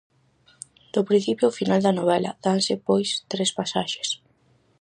[0.93, 4.09] Do principio ao final da novela, danse pois tres pasaxes.